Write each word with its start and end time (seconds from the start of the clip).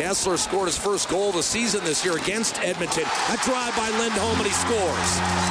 Kesler 0.00 0.38
scored 0.38 0.66
his 0.66 0.78
first 0.78 1.10
goal 1.10 1.28
of 1.28 1.34
the 1.34 1.42
season 1.42 1.84
this 1.84 2.02
year 2.02 2.16
against 2.16 2.58
Edmonton. 2.62 3.04
A 3.04 3.36
drive 3.44 3.76
by 3.76 3.90
Lindholm 3.98 4.38
and 4.38 4.46
he 4.46 4.52
scores. 4.52 5.10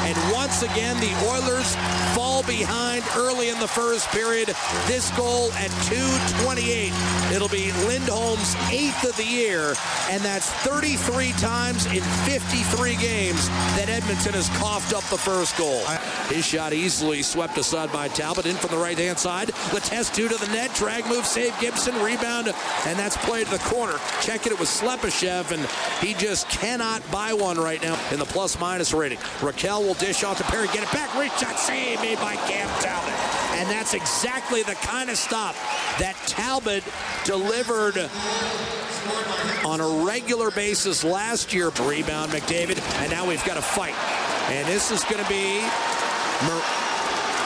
And 0.10 0.18
once 0.34 0.64
again, 0.64 1.00
the 1.00 1.14
Oilers 1.30 1.76
fall 2.16 2.42
behind 2.42 3.04
early 3.16 3.50
in 3.50 3.60
the 3.60 3.68
first 3.68 4.08
period. 4.10 4.48
This 4.88 5.12
goal 5.12 5.52
at 5.54 5.70
2.28. 5.86 7.32
It'll 7.32 7.48
be 7.48 7.72
Lindholm's 7.86 8.56
eighth 8.72 9.04
of 9.04 9.16
the 9.18 9.24
year, 9.24 9.76
and 10.10 10.20
that's 10.24 10.50
33 10.66 11.32
times 11.34 11.86
in 11.86 12.02
53 12.26 12.96
games 12.96 13.48
that 13.78 13.88
Edmonton 13.88 14.34
has 14.34 14.50
coughed 14.58 14.94
up 14.94 15.04
the 15.12 15.18
first 15.18 15.56
goal. 15.58 15.84
His 16.30 16.44
shot 16.44 16.74
easily 16.74 17.22
swept 17.22 17.60
aside 17.60 17.92
by 17.92 18.08
Talbot 18.08 18.48
in 18.48 18.56
from 18.56 18.72
the 18.72 18.82
right 18.82 18.98
hand 18.98 19.20
side. 19.20 19.52
Letest 19.74 20.16
two 20.16 20.28
to 20.28 20.38
the 20.38 20.48
net. 20.48 20.74
Drag 20.74 21.06
move, 21.06 21.28
save 21.28 21.58
Gibson, 21.60 21.94
rebound, 22.02 22.48
and 22.88 22.98
that's 22.98 23.18
played 23.18 23.46
to 23.46 23.52
the 23.52 23.60
corner. 23.60 24.00
Check 24.22 24.39
it, 24.46 24.52
it 24.52 24.60
was 24.60 24.70
Slepyshev, 24.70 25.52
and 25.52 25.66
he 26.06 26.14
just 26.14 26.50
cannot 26.50 27.02
buy 27.12 27.34
one 27.34 27.58
right 27.58 27.82
now 27.82 28.00
in 28.12 28.20
the 28.20 28.26
plus 28.26 28.60
minus 28.60 28.94
rating. 28.94 29.18
Rakell 29.40 29.82
will 29.82 29.94
dish 29.96 30.24
off 30.24 30.38
to 30.38 30.44
Perry, 30.46 30.68
get 30.68 30.84
it 30.84 30.92
back, 30.92 31.14
reach 31.18 31.32
shot, 31.40 31.58
save 31.58 32.00
made 32.02 32.18
by 32.20 32.36
Cam 32.36 32.68
Talbot. 32.82 33.14
And 33.60 33.70
that's 33.70 33.94
exactly 33.94 34.64
the 34.64 34.76
kind 34.76 35.10
of 35.10 35.18
stop 35.18 35.56
that 36.00 36.16
Talbot 36.28 36.84
delivered 37.26 37.98
on 39.66 39.82
a 39.82 40.06
regular 40.06 40.52
basis 40.52 41.04
last 41.04 41.54
year. 41.54 41.70
Rebound 41.70 42.32
McDavid, 42.32 42.80
and 43.02 43.12
now 43.12 43.28
we've 43.28 43.44
got 43.46 43.58
a 43.58 43.62
fight. 43.62 43.96
And 44.50 44.68
this 44.68 44.92
is 44.92 45.04
going 45.04 45.24
to 45.24 45.30
be. 45.30 45.99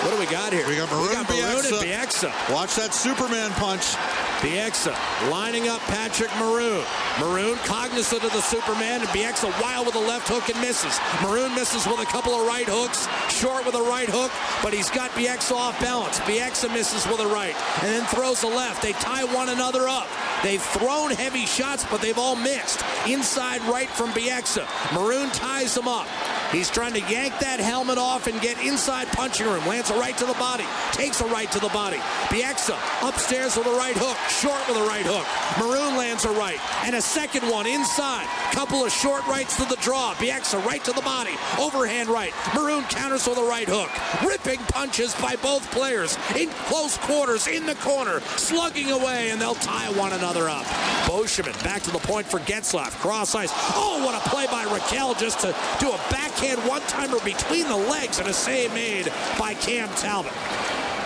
What 0.03 0.11
do 0.11 0.19
we 0.19 0.25
got 0.25 0.51
here? 0.51 0.67
We 0.67 0.75
got 0.75 0.91
Maroon, 0.91 1.07
we 1.07 1.13
got 1.13 1.29
Maroon 1.29 1.65
and. 1.65 1.79
Bieksa. 1.79 2.53
Watch 2.53 2.75
that 2.75 2.93
Superman 2.93 3.51
punch. 3.51 3.95
Bieksa 4.43 4.91
lining 5.31 5.69
up 5.69 5.79
Patrick 5.87 6.29
Maroon. 6.35 6.83
Maroon 7.21 7.55
cognizant 7.63 8.21
of 8.21 8.33
the 8.33 8.41
Superman, 8.41 8.99
and 8.99 9.09
Bieksa 9.15 9.47
wild 9.61 9.85
with 9.85 9.95
a 9.95 9.99
left 9.99 10.27
hook 10.27 10.49
and 10.49 10.59
misses. 10.59 10.99
Maroon 11.21 11.55
misses 11.55 11.87
with 11.87 12.01
a 12.01 12.05
couple 12.05 12.33
of 12.35 12.45
right 12.45 12.67
hooks, 12.67 13.07
short 13.31 13.65
with 13.65 13.75
a 13.75 13.81
right 13.81 14.09
hook, 14.09 14.31
but 14.61 14.73
he's 14.73 14.89
got 14.89 15.09
Bieksa 15.11 15.55
off 15.55 15.79
balance. 15.79 16.19
Bieksa 16.27 16.67
misses 16.73 17.07
with 17.07 17.21
a 17.21 17.27
right, 17.27 17.55
and 17.81 17.87
then 17.87 18.03
throws 18.07 18.43
a 18.43 18.47
left. 18.47 18.81
They 18.81 18.91
tie 18.93 19.23
one 19.23 19.47
another 19.47 19.87
up. 19.87 20.09
They've 20.43 20.61
thrown 20.61 21.11
heavy 21.11 21.45
shots, 21.45 21.85
but 21.89 22.01
they've 22.01 22.17
all 22.17 22.35
missed. 22.35 22.83
Inside 23.07 23.61
right 23.71 23.87
from 23.87 24.11
Bieksa. 24.11 24.67
Maroon 24.93 25.29
ties 25.29 25.73
them 25.75 25.87
up. 25.87 26.07
He's 26.53 26.69
trying 26.69 26.93
to 26.93 27.01
yank 27.11 27.33
that 27.39 27.59
helmet 27.59 27.97
off 27.97 28.27
and 28.27 28.39
get 28.39 28.63
inside 28.63 29.07
punching 29.07 29.47
room. 29.47 29.65
Lands 29.65 29.89
a 29.89 29.95
right 29.95 30.15
to 30.17 30.25
the 30.25 30.35
body. 30.35 30.65
Takes 30.91 31.19
a 31.19 31.25
right 31.25 31.51
to 31.51 31.59
the 31.59 31.69
body. 31.69 31.97
Bieksa 32.29 32.77
upstairs 33.01 33.57
with 33.57 33.65
a 33.65 33.71
right 33.71 33.97
hook. 33.97 34.15
Short 34.29 34.61
with 34.67 34.77
a 34.77 34.87
right 34.87 35.03
hook. 35.03 35.25
Maroon 35.57 35.97
lands 35.97 36.25
a 36.25 36.31
right. 36.31 36.59
And 36.85 36.95
a 36.95 37.01
second 37.01 37.49
one 37.49 37.65
inside. 37.65 38.27
Couple 38.53 38.85
of 38.85 38.91
short 38.91 39.25
rights 39.25 39.57
to 39.57 39.65
the 39.65 39.77
draw. 39.81 40.13
Bieksa 40.13 40.63
right 40.63 40.83
to 40.85 40.91
the 40.91 41.01
body. 41.01 41.33
Overhand 41.59 42.07
right. 42.07 42.31
Maroon 42.53 42.83
counters 42.83 43.27
with 43.27 43.39
a 43.39 43.43
right 43.43 43.67
hook. 43.67 43.89
Ripping 44.23 44.59
punches 44.69 45.15
by 45.15 45.36
both 45.37 45.69
players. 45.71 46.19
In 46.37 46.49
close 46.69 46.97
quarters. 46.99 47.47
In 47.47 47.65
the 47.65 47.75
corner. 47.81 48.19
Slugging 48.37 48.92
away. 48.92 49.31
And 49.31 49.42
they'll 49.42 49.55
tie 49.55 49.89
one 49.97 50.13
another 50.13 50.49
up. 50.49 50.67
Boscheman 51.03 51.61
back 51.64 51.81
to 51.83 51.91
the 51.91 51.99
point 51.99 52.25
for 52.25 52.39
Getzlaf. 52.39 52.91
Cross 52.99 53.36
ice. 53.36 53.52
Oh, 53.75 54.03
what 54.05 54.15
a 54.15 54.30
play 54.30 54.45
by 54.47 54.65
Rakell 54.65 55.17
just 55.17 55.39
to 55.41 55.55
do 55.80 55.91
a 55.91 55.97
backhand 56.09 56.59
one-timer 56.67 57.19
between 57.23 57.67
the 57.67 57.77
legs 57.77 58.19
and 58.19 58.27
a 58.27 58.33
save 58.33 58.73
made 58.73 59.11
by 59.37 59.53
Cam 59.53 59.89
Talbot. 59.95 60.33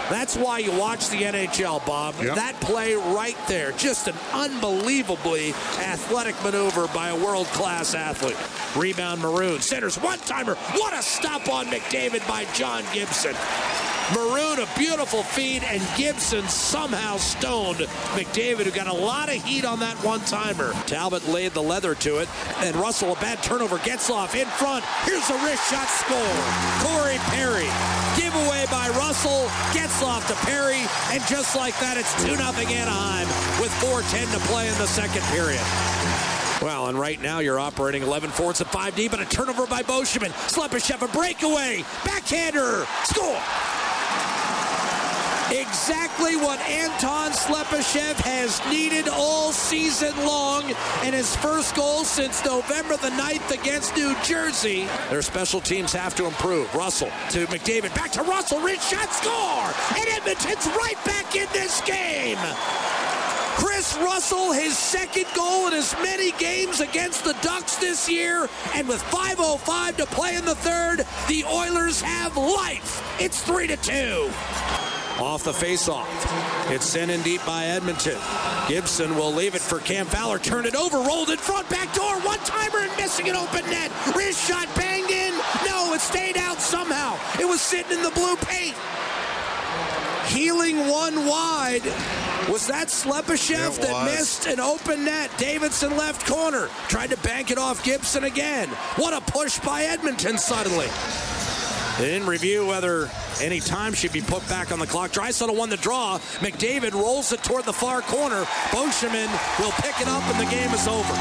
That's 0.09 0.38
why 0.38 0.59
you 0.59 0.72
watch 0.72 1.09
the 1.09 1.18
NHL, 1.18 1.86
Bob. 1.86 2.16
Yep. 2.22 2.36
That 2.36 2.59
play 2.62 2.96
right 2.96 3.36
there, 3.47 3.74
just 3.74 4.07
an 4.07 4.16
unbelievably 4.34 5.50
athletic 5.80 6.41
maneuver 6.44 6.88
by 6.88 7.09
a 7.09 7.16
world-class 7.16 7.94
athlete. 7.94 8.38
Rebound 8.75 9.22
Maroon. 9.22 9.59
Centers 9.59 9.97
one-timer. 9.97 10.56
What 10.56 10.94
a 10.94 11.02
stop 11.02 11.50
on 11.50 11.66
McDavid 11.66 12.25
by 12.25 12.46
John 12.53 12.84
Gibson. 12.94 13.36
Maroon, 14.16 14.59
a 14.59 14.68
beautiful 14.78 15.22
feed, 15.22 15.63
and 15.63 15.81
Gibson 15.97 16.47
somehow 16.47 17.18
stoned 17.18 17.79
McDavid, 18.16 18.63
who 18.63 18.72
got 18.72 18.88
a 18.88 18.94
lot 18.94 19.28
of 19.28 19.44
heat 19.44 19.66
on 19.66 19.79
that 19.81 19.97
one-timer. 20.03 20.72
Talbot 20.85 21.28
laid 21.28 21.51
the 21.51 21.62
leather 21.62 21.94
to 21.95 22.19
it, 22.19 22.29
and 22.59 22.75
Russell, 22.78 23.12
a 23.12 23.16
bad 23.16 23.44
turnover, 23.44 23.78
gets 23.79 24.09
off 24.09 24.34
in 24.34 24.47
front. 24.47 24.85
Here's 25.03 25.29
a 25.29 25.38
wrist 25.44 25.69
shot 25.69 25.88
score. 25.90 26.18
Corey 26.88 27.18
Perry. 27.35 27.68
Giveaway 28.16 28.66
by 28.72 28.88
Russell, 28.95 29.50
gets 29.73 30.01
off 30.01 30.25
to 30.28 30.35
Perry, 30.45 30.81
and 31.12 31.22
just 31.28 31.56
like 31.56 31.78
that, 31.79 31.97
it's 31.97 32.13
2-0 32.24 32.39
Anaheim 32.39 33.28
with 33.59 33.72
4.10 33.84 34.31
to 34.31 34.39
play 34.47 34.69
in 34.69 34.78
the 34.78 34.88
second 34.88 35.22
period. 35.35 35.62
Well, 36.62 36.88
and 36.88 36.97
right 36.97 37.22
now 37.22 37.39
you're 37.39 37.59
operating 37.59 38.03
11 38.03 38.31
forwards 38.31 38.62
at 38.62 38.68
5D, 38.68 39.12
but 39.12 39.19
a 39.19 39.25
turnover 39.25 39.68
by 39.68 39.84
Boscheman. 39.84 40.31
Slepyshev, 40.50 41.03
a 41.03 41.12
breakaway. 41.12 41.84
Backhander. 42.03 42.88
Score. 43.03 43.39
Exactly 45.52 46.35
what 46.35 46.59
Anton 46.68 47.31
Slepyshev 47.31 48.16
has 48.16 48.59
needed 48.69 49.08
all 49.08 49.53
season 49.53 50.13
long, 50.25 50.63
and 51.03 51.16
his 51.16 51.38
first 51.38 51.74
goal 51.74 52.03
since 52.03 52.44
November 52.44 52.97
the 52.97 53.12
9th 53.12 53.52
against 53.52 53.96
New 53.96 54.13
Jersey. 54.24 54.88
Their 55.09 55.22
special 55.22 55.62
teams 55.62 55.94
have 55.94 56.16
to 56.16 56.25
improve. 56.25 56.74
Russell 56.75 57.09
to 57.30 57.46
McDavid, 57.47 57.96
back 57.96 58.12
to 58.12 58.24
Russell, 58.24 58.59
rich 58.59 58.81
shot, 58.81 59.09
score! 59.13 59.97
And 59.97 60.09
Edmonton's 60.09 60.68
right 60.68 60.97
back 61.06 61.34
in 61.38 61.47
this 61.53 61.80
game. 61.81 62.38
Kris 63.56 63.97
Russell, 63.97 64.52
his 64.52 64.78
second 64.78 65.28
goal 65.34 65.68
in 65.68 65.74
as 65.74 65.96
many 66.03 66.31
games 66.34 66.81
against 66.81 67.24
the 67.24 67.34
Ducks 67.41 67.78
this 67.78 68.09
year. 68.09 68.50
And 68.75 68.86
with 68.86 69.02
5.05 69.03 69.96
to 69.96 70.06
play 70.07 70.36
in 70.36 70.44
the 70.44 70.56
third, 70.56 71.06
the 71.30 71.46
Oilers 71.46 72.02
have 72.02 72.36
life. 72.36 73.02
It's 73.19 73.41
3 73.41 73.68
to 73.68 73.78
2. 73.78 74.87
Off 75.20 75.44
the 75.44 75.52
faceoff. 75.52 76.06
It's 76.72 76.86
sent 76.86 77.10
in 77.10 77.22
deep 77.24 77.44
by 77.44 77.66
Edmonton. 77.66 78.18
Gibson 78.68 79.16
will 79.16 79.34
leave 79.34 79.56
it 79.56 79.62
for 79.62 79.80
Cam 79.80 80.06
Fowler. 80.06 80.38
Turn 80.38 80.66
it 80.66 80.76
over, 80.76 81.00
rolled 81.00 81.32
in 81.32 81.38
front, 81.38 81.68
back 81.70 81.92
door, 81.96 82.20
one 82.22 82.38
timer 82.40 82.80
and 82.80 82.96
missing 82.98 83.28
an 83.28 83.36
open 83.36 83.66
net. 83.72 83.92
Wrist 84.16 84.48
shot 84.48 84.68
banged 84.76 85.10
in. 85.10 85.34
No, 85.66 85.94
it 85.94 86.02
stayed 86.02 86.38
out 86.38 86.60
somehow. 86.60 87.18
It 87.40 87.46
was 87.46 87.62
sitting 87.62 87.98
in 87.98 88.04
the 88.04 88.12
blue 88.12 88.36
paint. 88.38 88.76
Healing 90.28 90.88
one 90.88 91.26
wide. 91.26 91.84
Was 92.48 92.68
that 92.68 92.90
Slepyshev 92.90 93.82
that 93.82 94.06
missed 94.06 94.46
an 94.46 94.60
open 94.60 95.04
net? 95.04 95.32
Davidson 95.38 95.98
left 95.98 96.28
corner. 96.28 96.70
Tried 96.90 97.10
to 97.10 97.18
bank 97.18 97.50
it 97.50 97.58
off 97.58 97.84
Gibson 97.84 98.26
again. 98.26 98.70
What 98.98 99.14
a 99.14 99.22
push 99.32 99.60
by 99.60 99.84
Edmonton 99.84 100.38
suddenly. 100.38 100.88
Didn't 101.97 102.28
review 102.28 102.68
whether 102.68 103.09
any 103.41 103.59
time 103.59 103.94
should 103.94 104.13
be 104.13 104.22
put 104.22 104.47
back 104.47 104.72
on 104.72 104.78
the 104.78 104.85
clock. 104.85 105.12
Draisaitl 105.12 105.56
won 105.56 105.69
the 105.69 105.78
draw. 105.78 106.19
McDavid 106.40 106.94
rolls 106.94 107.31
it 107.31 107.44
toward 107.44 107.66
the 107.66 107.74
far 107.74 108.02
corner. 108.02 108.44
Boscheman 108.69 109.30
will 109.59 109.72
pick 109.81 110.00
it 110.00 110.07
up 110.07 110.24
and 110.30 110.40
the 110.40 110.52
game 110.52 110.69
is 110.72 110.88
over. 110.88 111.13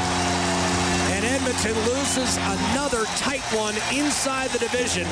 And 1.13 1.25
Edmonton 1.25 1.73
loses 1.91 2.37
another 2.37 3.05
tight 3.17 3.41
one 3.55 3.73
inside 3.91 4.51
the 4.51 4.59
division 4.59 5.07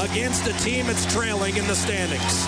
against 0.00 0.46
a 0.46 0.54
team 0.64 0.86
that's 0.86 1.04
trailing 1.12 1.56
in 1.56 1.66
the 1.66 1.74
standings. 1.74 2.46